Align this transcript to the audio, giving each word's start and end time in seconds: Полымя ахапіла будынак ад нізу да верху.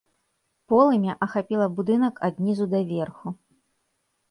Полымя 0.71 1.11
ахапіла 1.25 1.67
будынак 1.81 2.15
ад 2.29 2.35
нізу 2.47 2.65
да 2.75 2.83
верху. 2.95 3.37